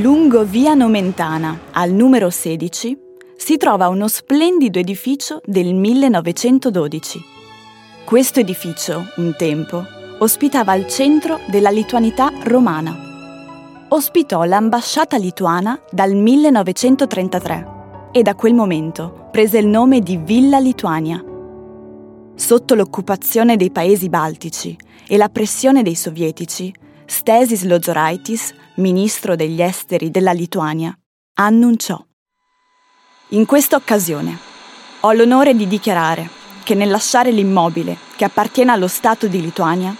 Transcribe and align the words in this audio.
Lungo 0.00 0.42
via 0.42 0.74
Nomentana, 0.74 1.56
al 1.70 1.92
numero 1.92 2.28
16, 2.28 2.98
si 3.36 3.56
trova 3.56 3.86
uno 3.86 4.08
splendido 4.08 4.80
edificio 4.80 5.40
del 5.44 5.72
1912. 5.72 7.22
Questo 8.04 8.40
edificio, 8.40 9.04
un 9.18 9.36
tempo, 9.38 9.84
ospitava 10.18 10.74
il 10.74 10.88
centro 10.88 11.38
della 11.46 11.70
lituanità 11.70 12.32
romana. 12.42 13.86
Ospitò 13.86 14.42
l'ambasciata 14.42 15.16
lituana 15.16 15.80
dal 15.92 16.12
1933 16.12 17.66
e 18.10 18.22
da 18.22 18.34
quel 18.34 18.54
momento 18.54 19.28
prese 19.30 19.58
il 19.58 19.68
nome 19.68 20.00
di 20.00 20.16
Villa 20.16 20.58
Lituania. 20.58 21.22
Sotto 22.34 22.74
l'occupazione 22.74 23.56
dei 23.56 23.70
paesi 23.70 24.08
baltici 24.08 24.76
e 25.06 25.16
la 25.16 25.28
pressione 25.28 25.84
dei 25.84 25.94
sovietici, 25.94 26.74
Stesis 27.06 27.64
Lozoraitis 27.64 28.54
ministro 28.76 29.36
degli 29.36 29.62
esteri 29.62 30.10
della 30.10 30.32
Lituania, 30.32 30.96
annunciò. 31.34 32.02
In 33.28 33.46
questa 33.46 33.76
occasione 33.76 34.36
ho 35.00 35.12
l'onore 35.12 35.54
di 35.54 35.68
dichiarare 35.68 36.28
che 36.64 36.74
nel 36.74 36.90
lasciare 36.90 37.30
l'immobile 37.30 37.96
che 38.16 38.24
appartiene 38.24 38.72
allo 38.72 38.88
Stato 38.88 39.26
di 39.26 39.40
Lituania, 39.40 39.94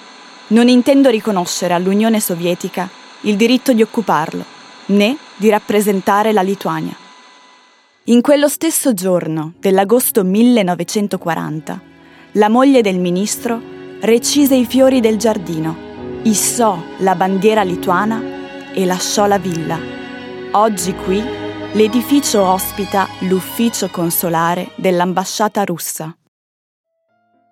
non 0.49 0.69
intendo 0.69 1.11
riconoscere 1.11 1.75
all'Unione 1.75 2.21
Sovietica 2.21 2.89
il 3.23 3.37
diritto 3.37 3.73
di 3.73 3.83
occuparlo, 3.83 4.45
né 4.87 5.17
di 5.37 5.49
rappresentare 5.51 6.33
la 6.33 6.43
Lituania. 6.43 6.97
In 8.05 8.21
quello 8.21 8.49
stesso 8.49 8.93
giorno 8.93 9.55
dell'agosto 9.59 10.25
1940, 10.25 11.81
la 12.33 12.49
moglie 12.49 12.83
del 12.83 12.99
ministro 12.99 13.61
recise 14.01 14.55
i 14.55 14.67
fiori 14.67 15.01
del 15.01 15.17
giardino, 15.17 15.94
issò 16.25 16.79
la 16.99 17.15
bandiera 17.15 17.63
lituana 17.63 18.73
e 18.73 18.87
lasciò 18.87 19.27
la 19.27 19.39
villa. 19.39 19.79
Oggi 20.53 20.95
qui 20.95 21.23
l'edificio 21.73 22.43
ospita 22.43 23.07
l'ufficio 23.21 23.89
consolare 23.89 24.71
dell'ambasciata 24.77 25.65
russa. 25.65 26.17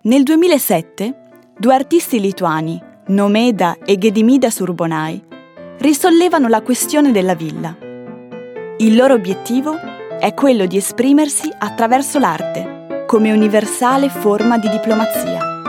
Nel 0.04 0.22
2007 0.22 1.20
due 1.58 1.74
artisti 1.74 2.18
lituani, 2.18 2.80
Nomeda 3.08 3.76
e 3.84 3.98
Gedimida 3.98 4.48
Surbonai, 4.48 5.22
risollevano 5.78 6.48
la 6.48 6.62
questione 6.62 7.12
della 7.12 7.34
villa. 7.34 7.76
Il 8.78 8.96
loro 8.96 9.14
obiettivo 9.14 9.76
è 10.18 10.32
quello 10.34 10.64
di 10.66 10.78
esprimersi 10.78 11.52
attraverso 11.58 12.18
l'arte, 12.18 13.04
come 13.06 13.32
universale 13.32 14.08
forma 14.08 14.56
di 14.56 14.68
diplomazia. 14.70 15.60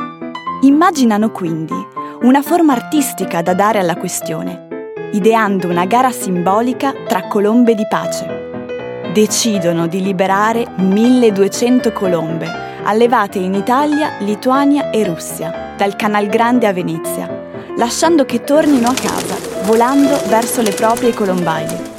Immaginano 0.62 1.32
quindi 1.32 1.93
una 2.24 2.42
forma 2.42 2.72
artistica 2.72 3.42
da 3.42 3.54
dare 3.54 3.80
alla 3.80 3.98
questione 3.98 4.68
ideando 5.12 5.68
una 5.68 5.86
gara 5.86 6.10
simbolica 6.10 6.94
tra 7.06 7.28
colombe 7.28 7.76
di 7.76 7.86
pace. 7.88 9.12
Decidono 9.14 9.88
di 9.88 10.02
liberare 10.02 10.66
1200 10.78 11.92
colombe 11.92 12.50
allevate 12.84 13.40
in 13.40 13.54
Italia, 13.54 14.14
Lituania 14.20 14.90
e 14.90 15.04
Russia, 15.04 15.74
dal 15.78 15.96
Canal 15.98 16.28
Grande 16.28 16.66
a 16.66 16.74
Venezia, 16.74 17.30
lasciando 17.78 18.24
che 18.26 18.42
tornino 18.44 18.88
a 18.88 18.94
casa, 18.94 19.36
volando 19.66 20.18
verso 20.28 20.62
le 20.62 20.72
proprie 20.72 21.14
colombaie. 21.14 21.92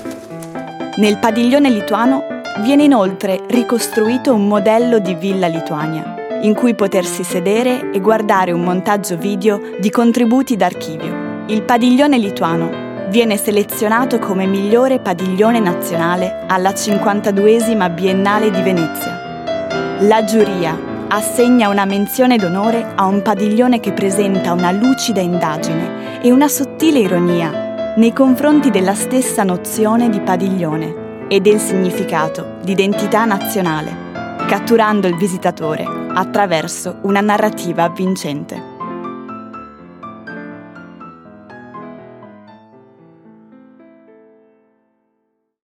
Nel 0.97 1.19
padiglione 1.19 1.69
lituano 1.69 2.25
viene 2.63 2.85
inoltre 2.85 3.43
ricostruito 3.49 4.33
un 4.33 4.49
modello 4.49 4.99
di 4.99 5.15
villa 5.15 5.47
lituania, 5.49 6.24
in 6.45 6.55
cui 6.55 6.75
potersi 6.75 7.25
sedere 7.25 7.91
e 7.91 8.01
guardare 8.01 8.53
un 8.53 8.63
montaggio 8.63 9.17
video 9.17 9.61
di 9.79 9.91
contributi 9.91 10.57
d'archivio. 10.57 11.43
Il 11.47 11.63
padiglione 11.63 12.19
lituano 12.19 12.83
viene 13.09 13.37
selezionato 13.37 14.19
come 14.19 14.47
migliore 14.47 14.99
padiglione 14.99 15.59
nazionale 15.59 16.45
alla 16.47 16.71
52esima 16.71 17.93
Biennale 17.93 18.51
di 18.51 18.61
Venezia. 18.61 19.23
La 20.01 20.25
giuria 20.25 20.93
assegna 21.09 21.69
una 21.69 21.85
menzione 21.85 22.37
d'onore 22.37 22.93
a 22.95 23.05
un 23.05 23.23
padiglione 23.23 23.81
che 23.81 23.93
presenta 23.93 24.53
una 24.53 24.71
lucida 24.71 25.21
indagine 25.21 26.21
e 26.21 26.31
una 26.31 26.49
sottile 26.49 26.99
ironia 26.99 27.95
nei 27.97 28.13
confronti 28.13 28.71
della 28.71 28.95
stessa 28.95 29.45
nozione 29.45 30.11
di 30.11 30.21
padiglione 30.21 31.27
e 31.29 31.41
del 31.41 31.59
significato 31.59 32.57
di 32.63 32.73
identità 32.73 33.25
nazionale, 33.25 33.97
catturando 34.47 35.07
il 35.07 35.17
visitatore 35.17 36.04
attraverso 36.15 36.99
una 37.03 37.21
narrativa 37.21 37.85
avvincente. 37.85 38.74